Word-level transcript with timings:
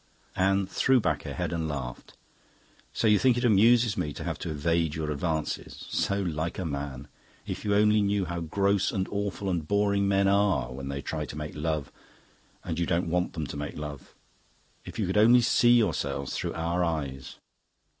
Anne 0.35 0.65
threw 0.65 0.99
back 0.99 1.21
her 1.21 1.35
head 1.35 1.53
and 1.53 1.67
laughed. 1.69 2.17
"So 2.91 3.05
you 3.05 3.19
think 3.19 3.37
it 3.37 3.45
amuses 3.45 3.95
me 3.95 4.13
to 4.13 4.23
have 4.23 4.39
to 4.39 4.49
evade 4.49 4.95
your 4.95 5.11
advances! 5.11 5.85
So 5.91 6.19
like 6.23 6.57
a 6.57 6.65
man! 6.65 7.07
If 7.45 7.63
you 7.63 7.75
only 7.75 8.01
knew 8.01 8.25
how 8.25 8.39
gross 8.39 8.91
and 8.91 9.07
awful 9.09 9.47
and 9.47 9.67
boring 9.67 10.07
men 10.07 10.27
are 10.27 10.73
when 10.73 10.89
they 10.89 11.03
try 11.03 11.25
to 11.25 11.35
make 11.37 11.53
love 11.53 11.91
and 12.63 12.79
you 12.79 12.87
don't 12.87 13.11
want 13.11 13.33
them 13.33 13.45
to 13.45 13.57
make 13.57 13.77
love! 13.77 14.15
If 14.85 14.97
you 14.97 15.05
could 15.05 15.17
only 15.17 15.41
see 15.41 15.77
yourselves 15.77 16.35
through 16.35 16.53
our 16.55 16.83
eyes!" 16.83 17.35